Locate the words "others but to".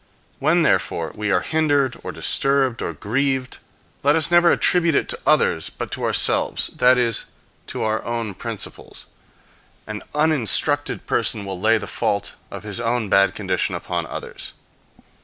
5.27-6.03